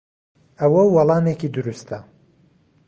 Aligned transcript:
ئەوە 0.59 0.83
وەڵامێکی 0.95 1.51
دروستە. 1.55 1.99